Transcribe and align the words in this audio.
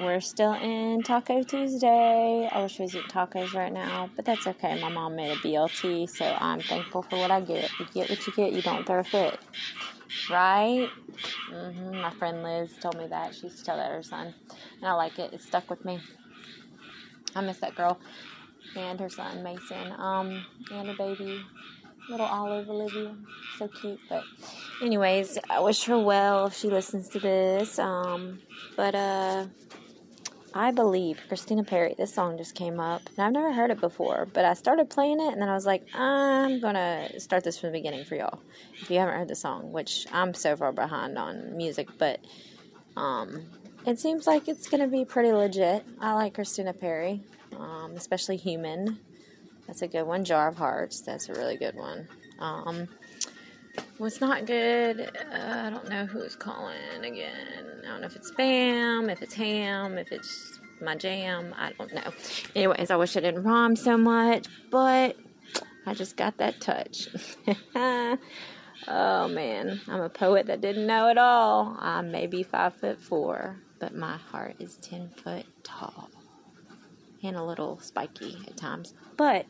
we're 0.00 0.20
still 0.20 0.54
in 0.54 1.02
Taco 1.02 1.42
Tuesday. 1.42 2.48
I 2.50 2.62
wish 2.62 2.78
we 2.78 2.84
was 2.84 2.94
eating 2.94 3.08
tacos 3.08 3.54
right 3.54 3.72
now, 3.72 4.10
but 4.16 4.24
that's 4.24 4.46
okay. 4.46 4.80
My 4.80 4.88
mom 4.88 5.16
made 5.16 5.32
a 5.32 5.36
BLT, 5.36 6.08
so 6.08 6.24
I'm 6.40 6.60
thankful 6.60 7.02
for 7.02 7.18
what 7.18 7.30
I 7.30 7.40
get. 7.40 7.70
You 7.78 7.86
get 7.92 8.10
what 8.10 8.26
you 8.26 8.32
get, 8.32 8.52
you 8.52 8.62
don't 8.62 8.86
throw 8.86 9.00
a 9.00 9.04
fit. 9.04 9.38
Right? 10.30 10.88
Mm-hmm. 11.52 11.96
My 11.96 12.10
friend 12.10 12.42
Liz 12.42 12.70
told 12.80 12.96
me 12.96 13.06
that. 13.08 13.34
She 13.34 13.46
used 13.46 13.58
to 13.58 13.64
tell 13.64 13.76
that 13.76 13.90
her 13.90 14.02
son. 14.02 14.34
And 14.78 14.88
I 14.88 14.92
like 14.92 15.18
it. 15.18 15.32
It 15.32 15.42
stuck 15.42 15.68
with 15.68 15.84
me. 15.84 16.00
I 17.34 17.40
miss 17.42 17.58
that 17.58 17.74
girl 17.74 18.00
and 18.76 19.00
her 19.00 19.08
son, 19.08 19.42
Mason, 19.42 19.92
um, 19.98 20.44
and 20.72 20.88
her 20.88 20.94
baby, 20.96 21.42
little 22.08 22.26
Olive 22.26 22.68
Olivia. 22.68 23.14
So 23.58 23.68
cute. 23.68 24.00
But, 24.08 24.24
anyways, 24.82 25.38
I 25.48 25.60
wish 25.60 25.84
her 25.84 25.98
well 25.98 26.46
if 26.46 26.56
she 26.56 26.68
listens 26.68 27.08
to 27.10 27.20
this. 27.20 27.78
Um, 27.78 28.40
but, 28.76 28.94
uh, 28.94 29.46
I 30.52 30.72
believe 30.72 31.20
Christina 31.28 31.62
Perri. 31.62 31.94
This 31.96 32.12
song 32.12 32.36
just 32.36 32.54
came 32.54 32.80
up, 32.80 33.02
and 33.08 33.18
I've 33.20 33.32
never 33.32 33.52
heard 33.52 33.70
it 33.70 33.80
before. 33.80 34.26
But 34.32 34.44
I 34.44 34.54
started 34.54 34.90
playing 34.90 35.20
it, 35.20 35.32
and 35.32 35.40
then 35.40 35.48
I 35.48 35.54
was 35.54 35.66
like, 35.66 35.86
I'm 35.94 36.60
gonna 36.60 37.20
start 37.20 37.44
this 37.44 37.58
from 37.58 37.68
the 37.68 37.78
beginning 37.78 38.04
for 38.04 38.16
y'all. 38.16 38.40
If 38.80 38.90
you 38.90 38.98
haven't 38.98 39.14
heard 39.14 39.28
the 39.28 39.36
song, 39.36 39.72
which 39.72 40.06
I'm 40.12 40.34
so 40.34 40.56
far 40.56 40.72
behind 40.72 41.16
on 41.18 41.56
music, 41.56 41.88
but 41.98 42.20
um, 42.96 43.42
it 43.86 44.00
seems 44.00 44.26
like 44.26 44.48
it's 44.48 44.68
gonna 44.68 44.88
be 44.88 45.04
pretty 45.04 45.32
legit. 45.32 45.84
I 46.00 46.14
like 46.14 46.34
Christina 46.34 46.72
Perri, 46.72 47.22
um, 47.56 47.92
especially 47.96 48.36
"Human." 48.36 48.98
That's 49.66 49.82
a 49.82 49.88
good 49.88 50.02
one. 50.02 50.24
"Jar 50.24 50.48
of 50.48 50.56
Hearts." 50.56 51.00
That's 51.00 51.28
a 51.28 51.34
really 51.34 51.56
good 51.56 51.76
one. 51.76 52.08
Um, 52.40 52.88
what's 53.98 54.20
not 54.20 54.46
good? 54.46 55.00
Uh, 55.00 55.62
I 55.66 55.70
don't 55.70 55.88
know 55.88 56.06
who's 56.06 56.36
calling 56.36 57.04
again. 57.04 57.82
I 57.84 57.86
don't 57.86 58.00
know 58.00 58.06
if 58.06 58.16
it's 58.16 58.30
spam, 58.30 59.10
if 59.10 59.22
it's 59.22 59.34
ham, 59.34 59.98
if 59.98 60.12
it's 60.12 60.58
my 60.80 60.96
jam. 60.96 61.54
I 61.56 61.72
don't 61.72 61.92
know. 61.94 62.12
Anyways, 62.54 62.90
I 62.90 62.96
wish 62.96 63.16
I 63.16 63.20
didn't 63.20 63.42
rhyme 63.42 63.76
so 63.76 63.96
much, 63.96 64.46
but 64.70 65.16
I 65.86 65.94
just 65.94 66.16
got 66.16 66.38
that 66.38 66.60
touch. 66.60 67.08
oh 67.74 69.28
man, 69.28 69.80
I'm 69.88 70.00
a 70.00 70.08
poet 70.08 70.46
that 70.46 70.60
didn't 70.60 70.86
know 70.86 71.08
it 71.08 71.18
all. 71.18 71.76
I 71.78 72.00
may 72.02 72.26
be 72.26 72.42
five 72.42 72.74
foot 72.74 73.00
four, 73.00 73.58
but 73.78 73.94
my 73.94 74.16
heart 74.16 74.56
is 74.58 74.76
ten 74.76 75.10
foot 75.10 75.46
tall 75.62 76.10
and 77.22 77.36
a 77.36 77.44
little 77.44 77.78
spiky 77.80 78.38
at 78.46 78.56
times. 78.56 78.94
But 79.16 79.46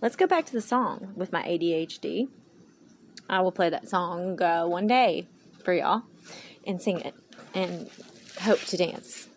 let's 0.00 0.16
go 0.16 0.26
back 0.26 0.46
to 0.46 0.52
the 0.52 0.60
song 0.60 1.12
with 1.16 1.32
my 1.32 1.42
ADHD. 1.42 2.28
I 3.28 3.40
will 3.40 3.52
play 3.52 3.70
that 3.70 3.88
song 3.88 4.40
uh, 4.40 4.66
one 4.66 4.86
day 4.86 5.26
for 5.64 5.72
y'all 5.72 6.02
and 6.66 6.80
sing 6.80 7.00
it 7.00 7.14
and 7.54 7.90
hope 8.40 8.60
to 8.60 8.76
dance 8.76 9.28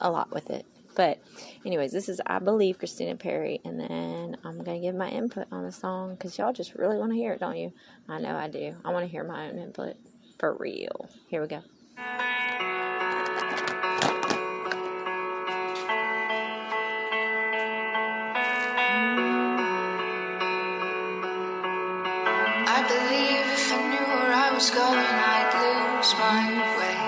a 0.00 0.10
lot 0.10 0.30
with 0.30 0.50
it. 0.50 0.66
But, 0.96 1.18
anyways, 1.64 1.92
this 1.92 2.08
is 2.08 2.20
I 2.26 2.40
Believe 2.40 2.78
Christina 2.78 3.16
Perri, 3.16 3.60
and 3.64 3.80
then 3.80 4.36
I'm 4.44 4.62
going 4.62 4.80
to 4.80 4.86
give 4.86 4.94
my 4.94 5.08
input 5.08 5.46
on 5.50 5.64
the 5.64 5.72
song 5.72 6.14
because 6.14 6.36
y'all 6.36 6.52
just 6.52 6.74
really 6.74 6.98
want 6.98 7.12
to 7.12 7.16
hear 7.16 7.32
it, 7.32 7.40
don't 7.40 7.56
you? 7.56 7.72
I 8.08 8.20
know 8.20 8.36
I 8.36 8.48
do. 8.48 8.74
I 8.84 8.92
want 8.92 9.04
to 9.04 9.10
hear 9.10 9.24
my 9.24 9.48
own 9.48 9.58
input 9.58 9.96
for 10.38 10.54
real. 10.58 11.08
Here 11.28 11.40
we 11.40 11.48
go. 11.48 11.62
Was 24.60 24.70
going, 24.72 24.92
I'd 24.92 25.52
lose 25.64 26.12
my 26.20 26.44
way. 26.76 27.00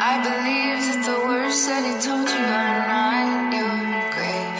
I 0.00 0.14
believe 0.24 0.80
that 0.88 1.04
the 1.04 1.18
words 1.28 1.60
that 1.68 1.84
he 1.84 1.92
told 2.00 2.24
you 2.24 2.46
are 2.64 2.80
not 2.88 3.52
your 3.52 3.76
grave. 4.16 4.58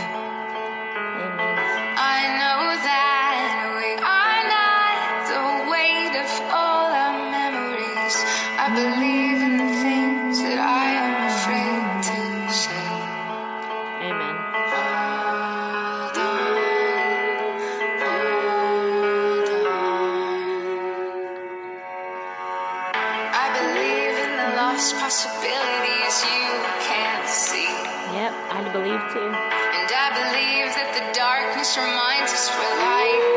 I 1.97 2.20
know 2.41 2.60
that 2.92 3.48
we 3.72 3.88
are 4.20 4.42
not 4.53 4.97
the 5.32 5.44
weight 5.72 6.15
of 6.20 6.28
all 6.53 6.92
our 6.92 7.16
memories. 7.32 8.16
I 8.60 8.69
believe 8.76 9.35
reminds 31.76 32.32
us 32.32 32.48
where 32.56 32.78
light 32.78 33.35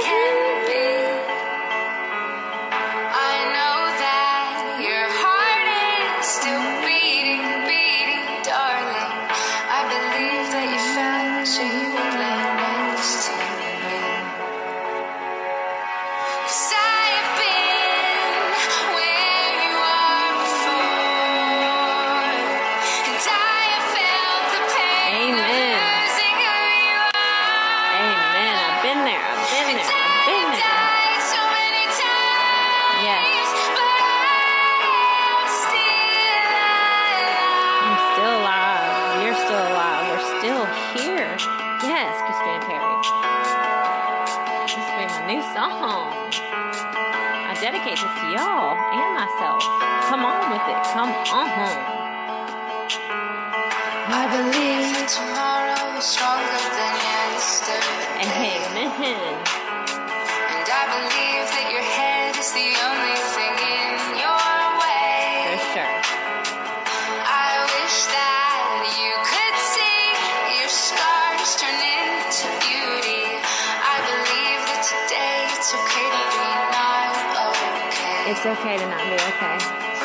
Come 51.00 51.16
on. 51.32 51.48
I 54.12 54.28
believe 54.36 55.00
tomorrow 55.08 55.96
is 55.96 56.04
stronger 56.04 56.60
than 56.76 56.94
yesterday. 57.00 58.28
Amen. 58.28 59.08
And 59.08 60.68
I 60.68 60.84
believe 60.92 61.48
that 61.56 61.72
your 61.72 61.88
head 61.88 62.36
is 62.36 62.52
the 62.52 62.76
only 62.84 63.16
thing 63.32 63.56
in 63.64 64.20
your 64.20 64.52
way. 64.84 65.56
For 65.56 65.80
sure. 65.80 65.96
I 67.32 67.64
wish 67.80 67.98
that 68.12 68.84
you 69.00 69.16
could 69.24 69.56
see 69.72 70.04
your 70.60 70.68
scars 70.68 71.56
turn 71.64 71.80
into 71.80 72.52
beauty. 72.60 73.40
I 73.88 74.04
believe 74.04 74.62
that 74.68 74.84
today 74.84 75.48
it's 75.56 75.72
okay 75.72 76.12
to 76.12 76.24
be 76.28 76.44
not 76.76 77.16
okay. 77.56 78.36
It's 78.36 78.44
okay 78.44 78.76
to 78.76 78.86
not 78.92 79.00
be 79.08 79.16
okay. 79.16 79.89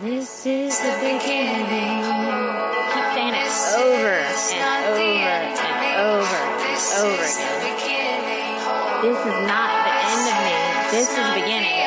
This 0.00 0.44
is 0.44 0.76
the 0.80 0.90
beginning. 0.98 1.22
Keep 1.22 3.06
saying 3.14 3.30
it 3.30 3.46
over 3.78 4.10
and 4.10 4.90
over 4.90 4.98
and 4.98 5.54
over 6.02 6.34
and 6.34 6.82
over 6.98 7.22
again. 7.62 8.18
This 9.02 9.18
is 9.22 9.38
not 9.46 9.70
the 9.86 9.94
end 10.10 10.26
of 10.26 10.38
me. 10.42 10.58
This 10.90 11.10
is 11.10 11.16
the 11.16 11.34
beginning. 11.38 11.78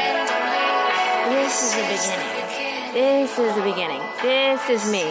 This 1.36 1.51
is 1.65 1.75
the 1.75 1.83
beginning. 1.83 2.94
This 2.94 3.39
is 3.39 3.56
the 3.56 3.62
beginning. 3.62 4.01
This 4.21 4.69
is 4.69 4.89
me. 4.89 5.04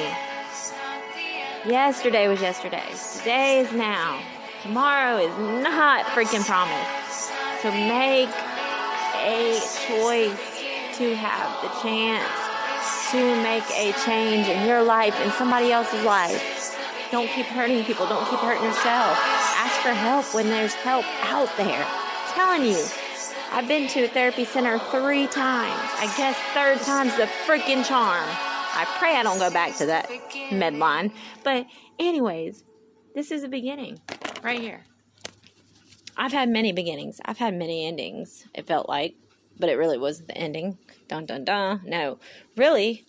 Yesterday 1.71 2.29
was 2.29 2.41
yesterday. 2.41 2.83
Today 3.19 3.61
is 3.61 3.73
now. 3.73 4.23
Tomorrow 4.63 5.19
is 5.19 5.63
not 5.63 6.07
freaking 6.07 6.47
promised. 6.47 7.31
So 7.61 7.71
make 7.73 8.31
a 9.21 9.61
choice 9.87 10.97
to 10.97 11.15
have 11.15 11.61
the 11.61 11.69
chance 11.83 12.46
to 13.11 13.43
make 13.43 13.65
a 13.71 13.93
change 14.05 14.49
in 14.49 14.67
your 14.67 14.83
life 14.83 15.15
and 15.21 15.33
somebody 15.33 15.73
else's 15.73 16.05
life. 16.05 16.77
Don't 17.11 17.29
keep 17.29 17.47
hurting 17.47 17.85
people. 17.85 18.07
Don't 18.07 18.29
keep 18.29 18.41
hurting 18.41 18.65
yourself. 18.65 19.17
Ask 19.57 19.81
for 19.83 19.93
help 19.93 20.35
when 20.35 20.49
there's 20.49 20.75
help 20.75 21.05
out 21.23 21.49
there. 21.57 21.87
I'm 21.87 22.35
telling 22.35 22.65
you, 22.65 22.85
I've 23.53 23.69
been 23.69 23.89
to 23.89 24.05
a 24.05 24.09
therapy 24.09 24.45
center 24.45 24.79
three 24.79 25.27
times. 25.27 25.81
I 25.99 26.13
guess 26.17 26.37
third 26.53 26.81
time's 26.81 27.17
the 27.17 27.27
freaking 27.47 27.87
charm. 27.87 28.29
I 28.29 28.85
pray 28.99 29.17
I 29.17 29.23
don't 29.23 29.39
go 29.39 29.51
back 29.51 29.77
to 29.77 29.87
that 29.87 30.09
medline. 30.51 31.13
But, 31.45 31.67
anyways, 31.99 32.65
this 33.15 33.31
is 33.31 33.45
a 33.45 33.49
beginning 33.49 34.01
right 34.43 34.61
here. 34.61 34.85
I've 36.19 36.33
had 36.33 36.49
many 36.49 36.73
beginnings, 36.73 37.21
I've 37.25 37.39
had 37.39 37.55
many 37.55 37.87
endings, 37.87 38.47
it 38.55 38.67
felt 38.67 38.89
like, 38.89 39.15
but 39.59 39.69
it 39.69 39.77
really 39.77 39.99
wasn't 39.99 40.29
the 40.29 40.37
ending. 40.37 40.79
Dun 41.09 41.27
dun 41.27 41.45
dun. 41.45 41.83
No, 41.85 42.19
really, 42.57 43.07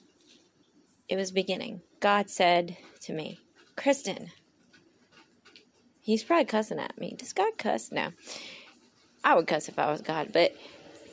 it 1.10 1.16
was 1.16 1.32
beginning. 1.32 1.82
God 2.00 2.30
said 2.30 2.78
to 3.02 3.14
me, 3.14 3.40
Kristen, 3.76 4.32
he's 6.02 6.24
probably 6.24 6.46
cussing 6.46 6.80
at 6.80 6.98
me. 7.00 7.16
Does 7.18 7.34
God 7.34 7.58
cuss? 7.58 7.92
No. 7.92 8.12
I 9.24 9.36
would 9.36 9.48
cuss 9.48 9.68
if 9.68 9.80
I 9.80 9.92
was 9.92 10.02
God, 10.02 10.30
but 10.32 10.56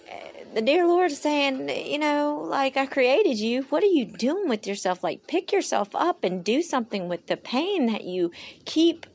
eh, 0.09 0.45
the 0.55 0.63
dear 0.63 0.87
Lord 0.87 1.11
is 1.11 1.21
saying, 1.21 1.69
you 1.69 1.99
know, 1.99 2.45
like 2.47 2.77
I 2.77 2.87
created 2.87 3.39
you. 3.39 3.63
What 3.71 3.83
are 3.83 3.87
you 3.87 4.05
doing 4.05 4.49
with 4.49 4.67
yourself? 4.67 5.03
Like 5.03 5.27
pick 5.27 5.53
yourself 5.53 5.89
up 5.95 6.23
and 6.23 6.45
do 6.45 6.63
something 6.63 7.09
with 7.09 7.27
the 7.27 7.37
pain 7.37 7.87
that 7.87 8.05
you 8.05 8.31
keep 8.65 9.07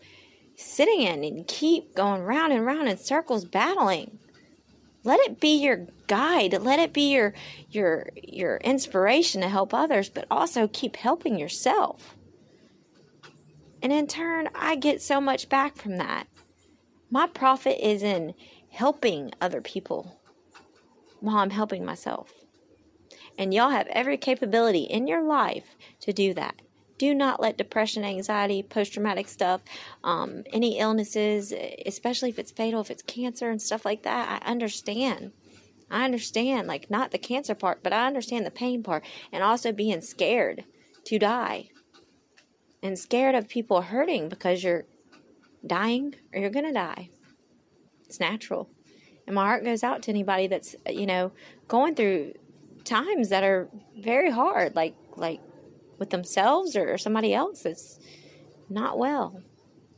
sitting 0.56 1.01
in 1.01 1.24
and 1.24 1.48
keep 1.48 1.95
going 1.95 2.24
round 2.24 2.51
and 2.51 2.66
round 2.66 2.89
in 2.89 2.98
circles 2.98 3.45
battling. 3.45 4.19
Let 5.04 5.19
it 5.22 5.40
be 5.40 5.56
your 5.56 5.88
guide. 6.07 6.54
Let 6.62 6.80
it 6.80 6.94
be 6.94 7.13
your 7.13 7.34
your 7.69 8.10
your 8.16 8.57
inspiration 8.57 9.42
to 9.42 9.50
help 9.50 9.74
others, 9.74 10.10
but 10.10 10.25
also 10.30 10.68
keep 10.68 10.98
helping 10.98 11.38
yourself. 11.40 12.16
And 13.81 13.94
in 13.94 14.07
turn, 14.07 14.50
I 14.54 14.75
get 14.75 15.01
so 15.01 15.22
much 15.22 15.48
back 15.48 15.78
from 15.78 15.98
that. 15.98 16.28
My 17.10 17.28
profit 17.28 17.80
is 17.80 18.04
in 18.04 18.34
helping 18.72 19.31
other 19.42 19.62
people 19.62 20.19
while 21.22 21.38
I'm 21.38 21.50
helping 21.50 21.86
myself. 21.86 22.34
And 23.38 23.54
y'all 23.54 23.69
have 23.69 23.88
every 23.88 24.18
capability 24.18 24.81
in 24.81 25.07
your 25.07 25.24
life 25.24 25.75
to 26.02 26.12
do 26.12 26.34
that. 26.34 26.62
Do 27.00 27.16
not 27.16 27.42
let 27.42 27.57
depression, 27.57 28.04
anxiety, 28.04 28.62
post 28.62 28.94
traumatic 28.94 29.28
stuff, 29.28 29.62
um, 30.04 30.44
any 30.54 30.78
illnesses, 30.78 31.54
especially 31.86 32.30
if 32.30 32.38
it's 32.38 32.51
fatal, 32.51 32.81
if 32.81 32.92
it's 32.92 33.01
cancer 33.01 33.50
and 33.50 33.62
stuff 33.62 33.86
like 33.86 34.04
that. 34.04 34.44
I 34.44 34.51
understand. 34.51 35.31
I 35.90 36.06
understand, 36.06 36.68
like, 36.68 36.92
not 36.92 37.10
the 37.12 37.18
cancer 37.18 37.56
part, 37.56 37.81
but 37.81 37.94
I 37.94 38.06
understand 38.06 38.46
the 38.46 38.51
pain 38.51 38.84
part 38.84 39.04
and 39.31 39.42
also 39.42 39.72
being 39.72 40.01
scared 40.01 40.66
to 41.06 41.18
die 41.18 41.69
and 42.84 43.00
scared 43.00 43.34
of 43.34 43.48
people 43.48 43.81
hurting 43.81 44.30
because 44.30 44.63
you're 44.63 44.86
dying 45.66 46.16
or 46.34 46.42
you're 46.42 46.50
going 46.50 46.68
to 46.68 46.74
die. 46.74 47.10
It's 48.06 48.19
natural. 48.19 48.69
And 49.25 49.36
my 49.36 49.45
heart 49.45 49.63
goes 49.63 49.84
out 49.84 50.04
to 50.04 50.12
anybody 50.12 50.48
that's, 50.48 50.75
you 50.88 51.06
know, 51.06 51.31
going 51.68 51.95
through 51.95 52.34
times 52.84 53.30
that 53.30 53.44
are 53.44 53.69
very 53.98 54.31
hard, 54.31 54.75
like 54.75 54.95
like 55.16 55.40
with 56.00 56.10
themselves 56.10 56.75
or 56.75 56.98
somebody 56.98 57.34
else 57.34 57.63
that's 57.63 58.00
not 58.69 58.98
well 58.98 59.42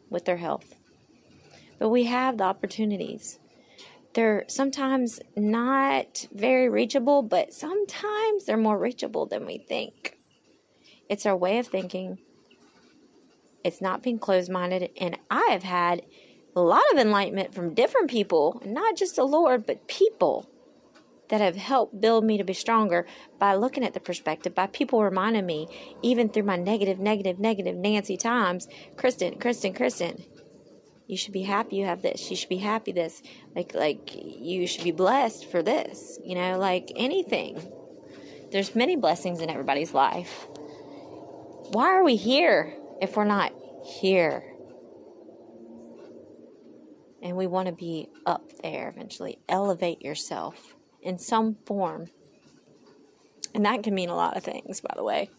with 0.10 0.26
their 0.26 0.38
health. 0.38 0.76
But 1.80 1.90
we 1.90 2.06
have 2.06 2.38
the 2.38 2.44
opportunities. 2.44 3.40
They're 4.14 4.44
sometimes 4.48 5.22
not 5.38 6.28
very 6.34 6.70
reachable, 6.70 7.22
but 7.22 7.54
sometimes 7.54 8.46
they're 8.46 8.58
more 8.58 8.78
reachable 8.78 9.26
than 9.26 9.46
we 9.46 9.58
think. 9.58 10.18
It's 11.08 11.26
our 11.26 11.36
way 11.36 11.60
of 11.60 11.68
thinking. 11.68 12.18
It's 13.64 13.82
not 13.82 14.04
being 14.04 14.20
closed 14.20 14.52
minded. 14.52 14.92
And 15.00 15.18
I 15.30 15.48
have 15.52 15.64
had 15.64 16.04
a 16.56 16.62
lot 16.62 16.84
of 16.92 16.98
enlightenment 16.98 17.54
from 17.54 17.74
different 17.74 18.10
people, 18.10 18.62
not 18.66 18.98
just 18.98 19.16
the 19.16 19.24
Lord, 19.24 19.66
but 19.66 19.88
people 19.88 20.51
that 21.32 21.42
have 21.42 21.56
helped 21.56 22.00
build 22.00 22.24
me 22.24 22.38
to 22.38 22.44
be 22.44 22.54
stronger 22.54 23.08
by 23.40 23.56
looking 23.56 23.84
at 23.84 23.94
the 23.94 24.00
perspective, 24.00 24.54
by 24.54 24.68
people 24.68 25.04
reminding 25.04 25.46
me, 25.46 25.68
even 26.04 26.30
through 26.30 26.44
my 26.44 26.58
negative, 26.58 27.00
negative, 27.00 27.40
negative 27.40 27.76
Nancy 27.76 28.18
times, 28.18 28.68
Kristen, 28.98 29.40
Kristen, 29.40 29.74
Kristen, 29.74 30.24
you 31.08 31.18
should 31.18 31.34
be 31.34 31.44
happy 31.44 31.78
you 31.78 31.86
have 31.86 32.02
this. 32.02 32.30
You 32.30 32.36
should 32.36 32.50
be 32.50 32.58
happy 32.58 32.92
this. 32.92 33.24
Like 33.56 33.74
like 33.74 34.12
you 34.14 34.68
should 34.68 34.84
be 34.84 34.92
blessed 34.92 35.50
for 35.50 35.64
this. 35.64 36.20
You 36.24 36.36
know, 36.36 36.58
like 36.58 36.92
anything. 36.96 37.72
There's 38.52 38.76
many 38.76 38.96
blessings 38.96 39.42
in 39.42 39.50
everybody's 39.50 39.94
life. 39.94 40.48
Why 41.72 41.86
are 41.96 42.04
we 42.04 42.18
here 42.18 42.74
if 43.02 43.16
we're 43.16 43.26
not 43.26 43.54
here? 43.84 44.44
and 47.24 47.38
we 47.38 47.48
want 47.48 47.68
to 47.68 47.72
be 47.72 48.10
up 48.26 48.52
there 48.64 48.90
eventually. 48.90 49.38
Elevate 49.48 50.02
yourself 50.02 50.76
in 51.02 51.18
some 51.18 51.56
form. 51.66 52.08
And 53.54 53.66
that 53.66 53.84
can 53.84 53.94
mean 53.94 54.10
a 54.10 54.16
lot 54.16 54.38
of 54.38 54.44
things, 54.44 54.82
by 54.82 54.94
the 54.96 55.04
way. 55.04 55.30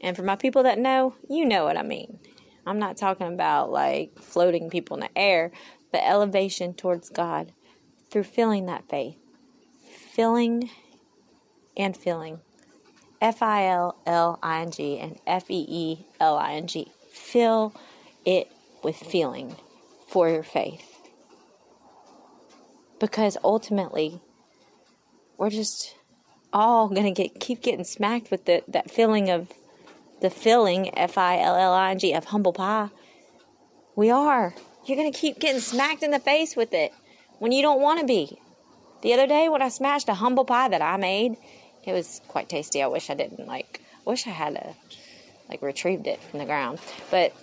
And 0.00 0.16
for 0.16 0.22
my 0.22 0.36
people 0.36 0.62
that 0.64 0.78
know, 0.78 1.14
you 1.28 1.44
know 1.44 1.64
what 1.64 1.76
I 1.76 1.82
mean. 1.82 2.18
I'm 2.66 2.78
not 2.78 2.96
talking 2.96 3.26
about 3.26 3.70
like 3.70 4.18
floating 4.18 4.70
people 4.70 4.96
in 4.96 5.00
the 5.00 5.18
air, 5.18 5.50
but 5.90 6.02
elevation 6.04 6.74
towards 6.74 7.10
God 7.10 7.52
through 8.10 8.24
feeling 8.24 8.66
that 8.66 8.88
faith. 8.88 9.16
Feeling 10.14 10.70
and 11.76 11.96
feeling. 11.96 12.40
F 13.20 13.42
I 13.42 13.66
L 13.66 13.96
L 14.06 14.38
I 14.42 14.62
N 14.62 14.70
G 14.70 14.98
and 14.98 15.18
F 15.26 15.50
E 15.50 15.64
E 15.68 16.06
L 16.20 16.36
I 16.36 16.54
N 16.54 16.66
G. 16.66 16.90
Fill 17.12 17.74
it 18.24 18.50
with 18.82 18.96
feeling 18.96 19.56
for 20.08 20.28
your 20.28 20.42
faith 20.42 20.92
because 23.02 23.36
ultimately 23.42 24.20
we're 25.42 25.50
just 25.50 25.96
all 26.52 26.88
going 26.88 27.02
to 27.02 27.10
get 27.10 27.40
keep 27.40 27.62
getting 27.62 27.82
smacked 27.82 28.30
with 28.30 28.44
the, 28.44 28.62
that 28.68 28.88
feeling 28.88 29.28
of 29.28 29.48
the 30.20 30.30
filling 30.30 30.96
F 30.96 31.18
I 31.18 31.40
L 31.40 31.56
L 31.56 31.72
I 31.72 31.90
N 31.90 31.98
G 31.98 32.12
of 32.12 32.26
humble 32.26 32.52
pie. 32.52 32.90
We 33.96 34.08
are. 34.08 34.54
You're 34.86 34.96
going 34.96 35.12
to 35.12 35.18
keep 35.18 35.40
getting 35.40 35.60
smacked 35.60 36.04
in 36.04 36.12
the 36.12 36.20
face 36.20 36.54
with 36.54 36.72
it 36.72 36.92
when 37.40 37.50
you 37.50 37.60
don't 37.60 37.80
want 37.80 37.98
to 37.98 38.06
be. 38.06 38.38
The 39.02 39.14
other 39.14 39.26
day 39.26 39.48
when 39.48 39.62
I 39.62 39.68
smashed 39.68 40.08
a 40.08 40.14
humble 40.14 40.44
pie 40.44 40.68
that 40.68 40.80
I 40.80 40.96
made, 40.96 41.36
it 41.84 41.92
was 41.92 42.20
quite 42.28 42.48
tasty. 42.48 42.80
I 42.80 42.86
wish 42.86 43.10
I 43.10 43.14
didn't 43.14 43.48
like 43.48 43.82
wish 44.04 44.28
I 44.28 44.30
had 44.30 44.54
a 44.54 44.76
like 45.48 45.60
retrieved 45.60 46.06
it 46.06 46.22
from 46.22 46.38
the 46.38 46.44
ground. 46.44 46.78
But 47.10 47.34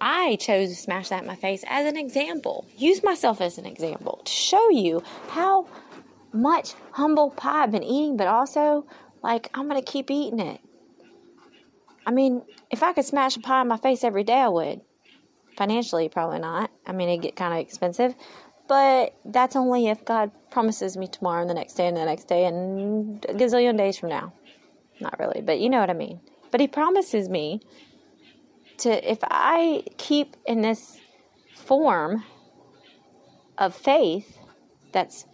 I 0.00 0.36
chose 0.36 0.70
to 0.70 0.74
smash 0.74 1.10
that 1.10 1.20
in 1.20 1.26
my 1.26 1.36
face 1.36 1.64
as 1.68 1.86
an 1.86 1.98
example. 1.98 2.64
Use 2.78 3.02
myself 3.02 3.42
as 3.42 3.58
an 3.58 3.66
example 3.66 4.22
to 4.24 4.32
show 4.32 4.70
you 4.70 5.02
how 5.28 5.66
much 6.32 6.74
humble 6.92 7.30
pie 7.30 7.64
I've 7.64 7.72
been 7.72 7.82
eating, 7.82 8.16
but 8.16 8.26
also 8.26 8.86
like 9.22 9.50
I'm 9.54 9.68
gonna 9.68 9.82
keep 9.82 10.10
eating 10.10 10.40
it. 10.40 10.60
I 12.06 12.10
mean, 12.10 12.42
if 12.70 12.82
I 12.82 12.92
could 12.92 13.04
smash 13.04 13.36
a 13.36 13.40
pie 13.40 13.62
in 13.62 13.68
my 13.68 13.76
face 13.76 14.02
every 14.02 14.24
day, 14.24 14.38
I 14.38 14.48
would. 14.48 14.80
Financially, 15.56 16.08
probably 16.08 16.38
not. 16.38 16.70
I 16.86 16.92
mean, 16.92 17.08
it'd 17.08 17.22
get 17.22 17.36
kind 17.36 17.52
of 17.52 17.60
expensive, 17.60 18.14
but 18.68 19.14
that's 19.24 19.56
only 19.56 19.88
if 19.88 20.04
God 20.04 20.30
promises 20.50 20.96
me 20.96 21.08
tomorrow 21.08 21.40
and 21.40 21.50
the 21.50 21.54
next 21.54 21.74
day 21.74 21.86
and 21.86 21.96
the 21.96 22.04
next 22.04 22.24
day 22.24 22.46
and 22.46 23.24
a 23.28 23.34
gazillion 23.34 23.76
days 23.76 23.98
from 23.98 24.08
now. 24.10 24.32
Not 25.00 25.18
really, 25.18 25.40
but 25.42 25.58
you 25.60 25.68
know 25.68 25.80
what 25.80 25.90
I 25.90 25.94
mean. 25.94 26.20
But 26.50 26.60
He 26.60 26.68
promises 26.68 27.28
me 27.28 27.60
to 28.78 29.10
if 29.10 29.18
I 29.22 29.82
keep 29.96 30.36
in 30.46 30.62
this 30.62 30.98
form 31.54 32.24
of 33.58 33.74
faith 33.74 34.38
that's 34.92 35.26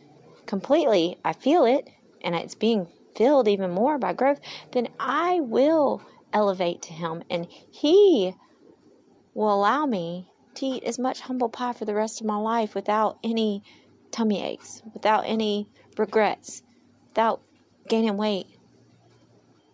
completely 0.47 1.19
I 1.25 1.33
feel 1.33 1.65
it 1.65 1.89
and 2.21 2.35
it's 2.35 2.55
being 2.55 2.89
filled 3.17 3.49
even 3.49 3.71
more 3.71 3.99
by 3.99 4.13
growth, 4.13 4.41
then 4.73 4.89
I 4.99 5.41
will 5.41 6.03
elevate 6.33 6.83
to 6.83 6.93
him 6.93 7.23
and 7.31 7.47
he 7.71 8.35
will 9.35 9.53
allow 9.53 9.87
me 9.87 10.29
to 10.55 10.67
eat 10.67 10.85
as 10.85 10.99
much 10.99 11.21
humble 11.21 11.49
pie 11.49 11.73
for 11.73 11.85
the 11.85 11.95
rest 11.95 12.21
of 12.21 12.27
my 12.27 12.37
life 12.37 12.75
without 12.75 13.19
any 13.23 13.63
tummy 14.11 14.43
aches, 14.43 14.83
without 14.93 15.25
any 15.27 15.69
regrets, 15.99 16.63
without 17.09 17.43
gaining 17.89 18.17
weight. 18.17 18.47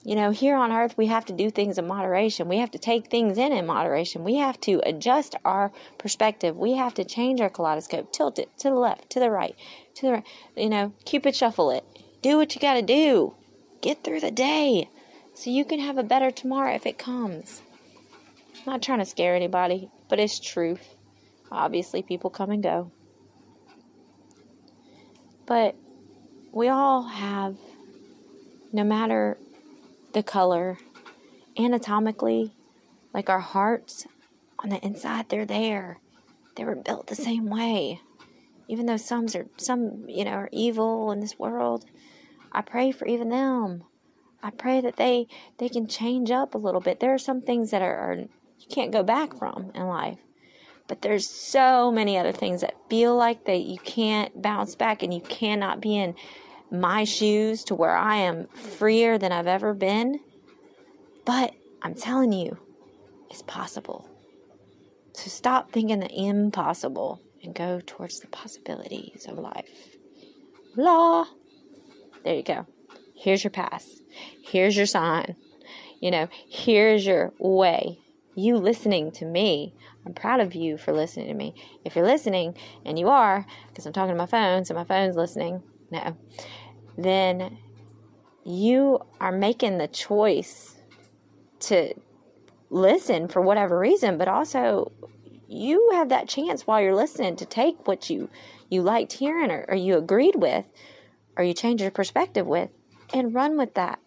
You 0.02 0.14
know, 0.14 0.30
here 0.30 0.56
on 0.56 0.72
earth, 0.72 0.96
we 0.96 1.06
have 1.06 1.26
to 1.26 1.34
do 1.34 1.50
things 1.50 1.76
in 1.76 1.86
moderation. 1.86 2.48
We 2.48 2.56
have 2.56 2.70
to 2.70 2.78
take 2.78 3.10
things 3.10 3.36
in 3.36 3.52
in 3.52 3.66
moderation. 3.66 4.24
We 4.24 4.36
have 4.36 4.58
to 4.62 4.80
adjust 4.84 5.36
our 5.44 5.72
perspective. 5.98 6.56
We 6.56 6.72
have 6.72 6.94
to 6.94 7.04
change 7.04 7.42
our 7.42 7.50
kaleidoscope, 7.50 8.10
tilt 8.10 8.38
it 8.38 8.48
to 8.60 8.70
the 8.70 8.76
left, 8.76 9.10
to 9.10 9.20
the 9.20 9.30
right, 9.30 9.54
to 10.00 10.06
the 10.06 10.12
right. 10.12 10.26
You 10.56 10.68
know, 10.68 10.92
cupid 11.04 11.34
shuffle 11.34 11.70
it. 11.70 11.84
Do 12.22 12.36
what 12.36 12.54
you 12.54 12.60
got 12.60 12.74
to 12.74 12.82
do. 12.82 13.34
Get 13.80 14.04
through 14.04 14.20
the 14.20 14.30
day 14.30 14.90
so 15.34 15.50
you 15.50 15.64
can 15.64 15.80
have 15.80 15.96
a 15.96 16.02
better 16.02 16.30
tomorrow 16.30 16.74
if 16.74 16.86
it 16.86 16.98
comes. 16.98 17.62
I'm 18.58 18.72
not 18.74 18.82
trying 18.82 18.98
to 18.98 19.06
scare 19.06 19.34
anybody, 19.34 19.88
but 20.08 20.20
it's 20.20 20.38
truth. 20.38 20.94
Obviously, 21.50 22.02
people 22.02 22.30
come 22.30 22.50
and 22.50 22.62
go. 22.62 22.92
But 25.46 25.76
we 26.52 26.68
all 26.68 27.04
have, 27.04 27.56
no 28.72 28.84
matter 28.84 29.38
the 30.12 30.22
color, 30.22 30.78
anatomically, 31.58 32.52
like 33.14 33.30
our 33.30 33.40
hearts 33.40 34.06
on 34.58 34.68
the 34.68 34.84
inside, 34.84 35.28
they're 35.28 35.46
there. 35.46 35.98
They 36.56 36.64
were 36.64 36.76
built 36.76 37.06
the 37.06 37.16
same 37.16 37.46
way. 37.46 38.00
Even 38.70 38.86
though 38.86 38.96
some 38.96 39.26
are 39.34 39.46
some, 39.56 40.04
you 40.08 40.24
know, 40.24 40.30
are 40.30 40.48
evil 40.52 41.10
in 41.10 41.18
this 41.18 41.36
world, 41.36 41.84
I 42.52 42.60
pray 42.60 42.92
for 42.92 43.04
even 43.04 43.28
them. 43.28 43.82
I 44.44 44.50
pray 44.50 44.80
that 44.80 44.96
they 44.96 45.26
they 45.58 45.68
can 45.68 45.88
change 45.88 46.30
up 46.30 46.54
a 46.54 46.58
little 46.58 46.80
bit. 46.80 47.00
There 47.00 47.12
are 47.12 47.18
some 47.18 47.42
things 47.42 47.72
that 47.72 47.82
are, 47.82 47.98
are 47.98 48.14
you 48.14 48.68
can't 48.70 48.92
go 48.92 49.02
back 49.02 49.36
from 49.36 49.72
in 49.74 49.88
life. 49.88 50.18
But 50.86 51.02
there's 51.02 51.28
so 51.28 51.90
many 51.90 52.16
other 52.16 52.30
things 52.30 52.60
that 52.60 52.76
feel 52.88 53.16
like 53.16 53.44
that 53.46 53.62
you 53.62 53.78
can't 53.78 54.40
bounce 54.40 54.76
back 54.76 55.02
and 55.02 55.12
you 55.12 55.20
cannot 55.20 55.80
be 55.80 55.96
in 55.96 56.14
my 56.70 57.02
shoes 57.02 57.64
to 57.64 57.74
where 57.74 57.96
I 57.96 58.18
am 58.18 58.46
freer 58.48 59.18
than 59.18 59.32
I've 59.32 59.48
ever 59.48 59.74
been. 59.74 60.20
But 61.24 61.54
I'm 61.82 61.94
telling 61.94 62.32
you, 62.32 62.56
it's 63.30 63.42
possible. 63.42 64.09
So 65.20 65.28
stop 65.28 65.70
thinking 65.70 66.00
the 66.00 66.10
impossible 66.10 67.20
and 67.42 67.54
go 67.54 67.80
towards 67.86 68.20
the 68.20 68.26
possibilities 68.28 69.26
of 69.28 69.38
life. 69.38 69.96
La. 70.76 71.26
There 72.24 72.34
you 72.34 72.42
go. 72.42 72.66
Here's 73.14 73.44
your 73.44 73.50
pass. 73.50 74.00
Here's 74.42 74.76
your 74.76 74.86
sign. 74.86 75.36
You 76.00 76.10
know, 76.10 76.28
here's 76.48 77.04
your 77.04 77.32
way. 77.38 77.98
You 78.34 78.56
listening 78.56 79.10
to 79.12 79.24
me 79.24 79.74
I'm 80.06 80.14
proud 80.14 80.40
of 80.40 80.54
you 80.54 80.78
for 80.78 80.92
listening 80.92 81.28
to 81.28 81.34
me. 81.34 81.54
If 81.84 81.94
you're 81.94 82.06
listening, 82.06 82.56
and 82.84 82.98
you 82.98 83.08
are, 83.08 83.46
because 83.68 83.86
I'm 83.86 83.92
talking 83.92 84.14
to 84.14 84.18
my 84.18 84.26
phone, 84.26 84.64
so 84.64 84.74
my 84.74 84.84
phone's 84.84 85.16
listening, 85.16 85.62
no, 85.90 86.16
then 86.96 87.58
you 88.44 89.00
are 89.20 89.32
making 89.32 89.78
the 89.78 89.88
choice 89.88 90.76
to 91.60 91.92
listen 92.70 93.28
for 93.28 93.42
whatever 93.42 93.78
reason, 93.78 94.16
but 94.16 94.28
also 94.28 94.92
you 95.50 95.90
have 95.94 96.10
that 96.10 96.28
chance 96.28 96.66
while 96.66 96.80
you're 96.80 96.94
listening 96.94 97.34
to 97.36 97.44
take 97.44 97.88
what 97.88 98.08
you 98.08 98.30
you 98.68 98.82
liked 98.82 99.14
hearing 99.14 99.50
or, 99.50 99.64
or 99.68 99.74
you 99.74 99.96
agreed 99.96 100.36
with 100.36 100.64
or 101.36 101.42
you 101.42 101.52
change 101.52 101.82
your 101.82 101.90
perspective 101.90 102.46
with 102.46 102.70
and 103.12 103.34
run 103.34 103.58
with 103.58 103.74
that. 103.74 103.98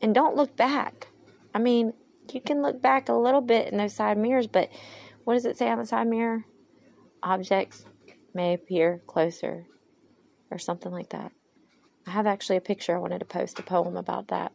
And 0.00 0.14
don't 0.14 0.36
look 0.36 0.56
back. 0.56 1.08
I 1.52 1.58
mean, 1.58 1.94
you 2.32 2.40
can 2.40 2.62
look 2.62 2.80
back 2.80 3.08
a 3.08 3.14
little 3.14 3.40
bit 3.40 3.72
in 3.72 3.78
those 3.78 3.94
side 3.94 4.16
mirrors, 4.16 4.46
but 4.46 4.70
what 5.24 5.34
does 5.34 5.44
it 5.44 5.56
say 5.56 5.68
on 5.68 5.78
the 5.78 5.86
side 5.86 6.06
mirror? 6.06 6.44
Objects 7.24 7.84
may 8.32 8.54
appear 8.54 9.02
closer, 9.08 9.66
or 10.50 10.58
something 10.58 10.92
like 10.92 11.10
that. 11.10 11.32
I 12.06 12.10
have 12.10 12.26
actually 12.26 12.56
a 12.56 12.60
picture. 12.60 12.94
I 12.94 13.00
wanted 13.00 13.18
to 13.18 13.24
post 13.24 13.58
a 13.58 13.62
poem 13.62 13.96
about 13.96 14.28
that. 14.28 14.52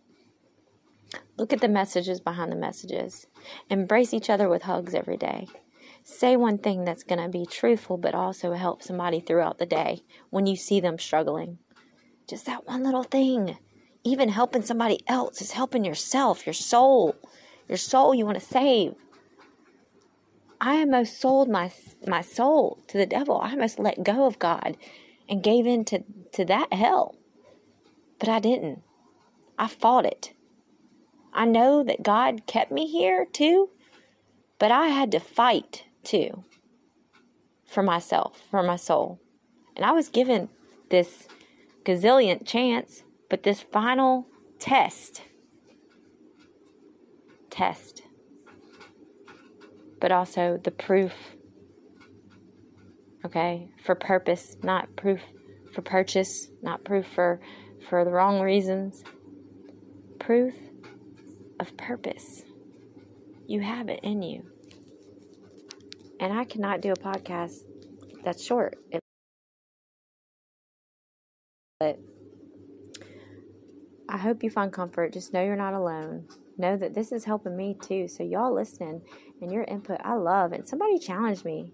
Look 1.37 1.51
at 1.51 1.59
the 1.59 1.67
messages 1.67 2.21
behind 2.21 2.51
the 2.51 2.55
messages. 2.55 3.27
Embrace 3.69 4.13
each 4.13 4.29
other 4.29 4.47
with 4.47 4.63
hugs 4.63 4.93
every 4.93 5.17
day. 5.17 5.47
Say 6.03 6.35
one 6.35 6.57
thing 6.57 6.83
that's 6.83 7.03
going 7.03 7.21
to 7.21 7.29
be 7.29 7.45
truthful, 7.45 7.97
but 7.97 8.13
also 8.13 8.51
help 8.53 8.83
somebody 8.83 9.21
throughout 9.21 9.57
the 9.57 9.65
day 9.65 10.03
when 10.29 10.45
you 10.45 10.55
see 10.57 10.81
them 10.81 10.99
struggling. 10.99 11.59
Just 12.27 12.45
that 12.45 12.67
one 12.67 12.83
little 12.83 13.03
thing. 13.03 13.57
Even 14.03 14.27
helping 14.27 14.63
somebody 14.63 14.99
else 15.07 15.41
is 15.41 15.51
helping 15.51 15.85
yourself, 15.85 16.45
your 16.45 16.53
soul, 16.53 17.15
your 17.69 17.77
soul 17.77 18.13
you 18.13 18.25
want 18.25 18.37
to 18.37 18.45
save. 18.45 18.95
I 20.59 20.79
almost 20.79 21.21
sold 21.21 21.49
my 21.49 21.71
my 22.05 22.21
soul 22.21 22.79
to 22.87 22.97
the 22.97 23.05
devil. 23.05 23.39
I 23.39 23.51
almost 23.51 23.79
let 23.79 24.03
go 24.03 24.25
of 24.25 24.39
God 24.39 24.75
and 25.29 25.41
gave 25.41 25.65
in 25.65 25.85
to, 25.85 26.03
to 26.33 26.43
that 26.45 26.73
hell. 26.73 27.15
But 28.19 28.27
I 28.27 28.39
didn't. 28.39 28.81
I 29.57 29.67
fought 29.67 30.05
it. 30.05 30.33
I 31.33 31.45
know 31.45 31.83
that 31.83 32.03
God 32.03 32.45
kept 32.45 32.71
me 32.71 32.87
here 32.87 33.25
too, 33.25 33.69
but 34.59 34.71
I 34.71 34.87
had 34.87 35.11
to 35.11 35.19
fight 35.19 35.85
too 36.03 36.43
for 37.65 37.83
myself, 37.83 38.41
for 38.51 38.61
my 38.61 38.75
soul. 38.75 39.19
And 39.75 39.85
I 39.85 39.91
was 39.91 40.09
given 40.09 40.49
this 40.89 41.27
gazillion 41.83 42.45
chance, 42.45 43.03
but 43.29 43.43
this 43.43 43.61
final 43.61 44.27
test 44.59 45.23
test 47.49 48.03
but 50.03 50.11
also 50.11 50.59
the 50.61 50.69
proof. 50.69 51.13
Okay, 53.25 53.69
for 53.85 53.95
purpose, 53.95 54.57
not 54.61 54.93
proof 54.97 55.21
for 55.73 55.81
purchase, 55.81 56.49
not 56.61 56.83
proof 56.83 57.07
for 57.07 57.39
for 57.87 58.03
the 58.03 58.11
wrong 58.11 58.41
reasons. 58.41 59.01
Proof 60.19 60.53
of 61.57 61.77
purpose. 61.77 62.43
You 63.47 63.61
have 63.61 63.87
it 63.87 64.01
in 64.03 64.21
you. 64.21 64.52
And 66.19 66.33
I 66.33 66.45
cannot 66.45 66.81
do 66.81 66.91
a 66.91 66.95
podcast 66.95 67.63
that's 68.23 68.43
short. 68.43 68.77
But 71.79 71.99
I 74.07 74.17
hope 74.17 74.43
you 74.43 74.49
find 74.49 74.71
comfort. 74.71 75.13
Just 75.13 75.33
know 75.33 75.43
you're 75.43 75.55
not 75.55 75.73
alone 75.73 76.27
know 76.57 76.77
that 76.77 76.93
this 76.93 77.11
is 77.11 77.25
helping 77.25 77.55
me 77.55 77.77
too. 77.81 78.07
So 78.07 78.23
y'all 78.23 78.53
listening 78.53 79.01
and 79.41 79.51
your 79.51 79.63
input, 79.63 79.99
I 80.03 80.15
love. 80.15 80.51
And 80.51 80.67
somebody 80.67 80.99
challenged 80.99 81.45
me. 81.45 81.71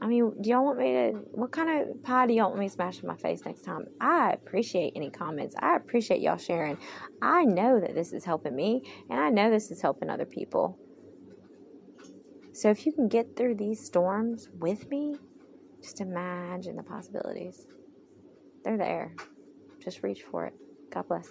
I 0.00 0.06
mean, 0.06 0.32
do 0.40 0.50
y'all 0.50 0.64
want 0.64 0.78
me 0.78 0.92
to? 0.92 1.12
What 1.32 1.50
kind 1.50 1.68
of 1.70 2.02
pie 2.04 2.28
do 2.28 2.32
y'all 2.32 2.48
want 2.48 2.60
me 2.60 2.68
to 2.68 2.72
smash 2.72 3.00
in 3.00 3.08
my 3.08 3.16
face 3.16 3.44
next 3.44 3.62
time? 3.62 3.86
I 4.00 4.30
appreciate 4.30 4.92
any 4.94 5.10
comments. 5.10 5.56
I 5.58 5.74
appreciate 5.74 6.20
y'all 6.20 6.36
sharing. 6.36 6.78
I 7.20 7.44
know 7.44 7.80
that 7.80 7.96
this 7.96 8.12
is 8.12 8.24
helping 8.24 8.54
me, 8.54 8.82
and 9.10 9.18
I 9.18 9.30
know 9.30 9.50
this 9.50 9.72
is 9.72 9.82
helping 9.82 10.08
other 10.08 10.24
people. 10.24 10.78
So 12.58 12.70
if 12.70 12.84
you 12.86 12.92
can 12.92 13.06
get 13.06 13.36
through 13.36 13.54
these 13.54 13.78
storms 13.86 14.48
with 14.58 14.90
me, 14.90 15.14
just 15.80 16.00
imagine 16.00 16.74
the 16.74 16.82
possibilities. 16.82 17.68
They're 18.64 18.76
there. 18.76 19.14
Just 19.78 20.02
reach 20.02 20.24
for 20.24 20.46
it. 20.46 20.54
God 20.92 21.06
bless. 21.06 21.28